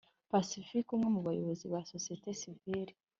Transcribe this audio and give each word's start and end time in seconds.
pacifique 0.31 0.89
umwe 0.95 1.07
mu 1.15 1.21
bayobozi 1.27 1.65
ba 1.73 1.79
sosiyete 1.91 2.29
sivile 2.39 2.93